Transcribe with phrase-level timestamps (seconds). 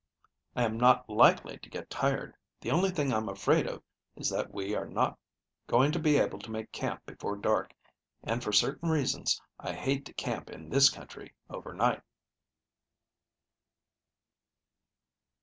[0.55, 2.35] "I am not likely to get tired.
[2.59, 3.83] The only thing I'm afraid of
[4.15, 5.19] is that we are not
[5.67, 7.75] going to be able to make camp before dark,
[8.23, 12.01] and, for certain reasons, I hate to camp in this country overnight."